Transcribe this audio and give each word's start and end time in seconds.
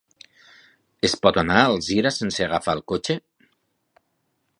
Es 1.09 1.13
pot 1.25 1.37
anar 1.41 1.57
a 1.63 1.67
Alzira 1.73 2.13
sense 2.15 2.45
agafar 2.47 2.75
el 2.79 2.81
cotxe? 2.93 3.17